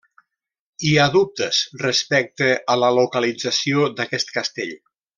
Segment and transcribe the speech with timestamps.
[0.87, 4.75] Hi ha dubtes respecte a la localització d'aquest castell.